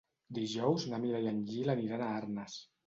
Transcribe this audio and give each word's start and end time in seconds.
Dijous 0.37 0.87
na 0.93 1.01
Mira 1.05 1.21
i 1.27 1.31
en 1.35 1.39
Gil 1.53 1.73
aniran 1.77 2.07
a 2.09 2.13
Arnes. 2.19 2.63